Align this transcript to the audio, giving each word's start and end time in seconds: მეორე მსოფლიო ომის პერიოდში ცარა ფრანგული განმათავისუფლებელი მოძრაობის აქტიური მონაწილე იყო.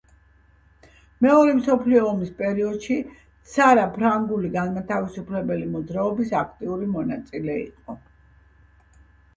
მეორე 1.25 1.51
მსოფლიო 1.57 2.01
ომის 2.13 2.31
პერიოდში 2.39 2.97
ცარა 3.51 3.85
ფრანგული 3.99 4.51
განმათავისუფლებელი 4.57 5.69
მოძრაობის 5.77 6.35
აქტიური 6.43 6.91
მონაწილე 6.99 7.61
იყო. 7.71 8.03